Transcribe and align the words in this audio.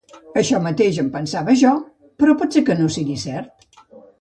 Això 0.41 0.61
mateix 0.67 0.97
em 1.03 1.11
pensava 1.17 1.55
jo, 1.65 1.75
però 2.23 2.35
pot 2.41 2.59
ser 2.59 2.65
que 2.71 2.81
no 2.81 2.91
sigui 2.97 3.21
cert. 3.29 3.71